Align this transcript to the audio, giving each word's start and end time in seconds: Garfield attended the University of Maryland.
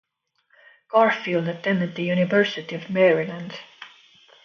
Garfield 0.91 1.47
attended 1.47 1.93
the 1.93 2.01
University 2.01 2.73
of 2.73 2.89
Maryland. 2.89 3.59